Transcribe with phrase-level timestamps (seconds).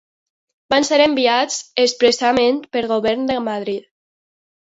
[0.73, 3.87] Van ser enviats expressament pel Govern de Madrid.